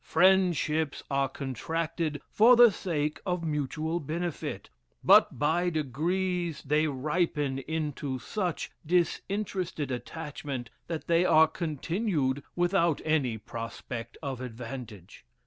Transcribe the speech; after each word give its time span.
Friendships 0.03 1.03
are 1.11 1.29
contracted 1.29 2.23
for 2.31 2.55
the 2.55 2.71
sake 2.71 3.19
of 3.23 3.43
mutual 3.43 3.99
benefit; 3.99 4.67
but 5.03 5.37
by 5.37 5.69
degrees 5.69 6.63
they 6.63 6.87
ripen 6.87 7.59
into 7.59 8.17
such 8.17 8.71
disinterested 8.83 9.91
attachment, 9.91 10.71
that 10.87 11.05
they 11.05 11.23
are 11.23 11.47
continued 11.47 12.41
without 12.55 12.99
any 13.05 13.37
prospect 13.37 14.17
of 14.23 14.41
advantage. 14.41 15.23